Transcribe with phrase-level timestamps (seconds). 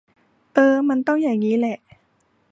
[0.53, 1.77] เออ มันต้องใหญ่งี้แหละ